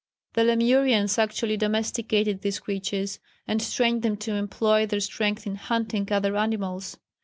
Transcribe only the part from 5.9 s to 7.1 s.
other animals.